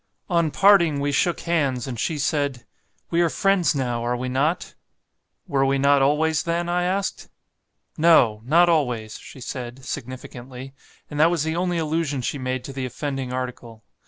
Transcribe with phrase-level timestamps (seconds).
[0.31, 2.65] On parting we shook hands, and she said,
[3.11, 4.73] 'We are friends now, are we not?'
[5.47, 7.29] 'Were we not always, then?' I asked.
[7.99, 8.41] 'No!
[8.43, 10.73] not always,' she said, significantly;
[11.11, 13.83] and that was the only allusion she made to the offending article.